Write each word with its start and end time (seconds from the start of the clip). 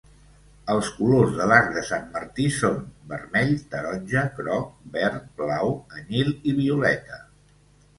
Els 0.75 0.87
colors 0.93 1.35
de 1.41 1.47
l'arc 1.51 1.69
de 1.75 1.83
Sant 1.91 2.07
Martí 2.15 2.47
són 2.57 2.81
vermell, 3.13 3.55
taronja, 3.77 4.27
groc, 4.43 4.75
verd, 5.01 5.33
blau, 5.45 5.75
anyil 6.03 6.39
i 6.53 6.61
violeta. 6.65 7.27